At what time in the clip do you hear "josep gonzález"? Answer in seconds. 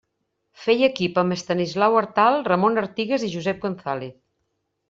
3.37-4.15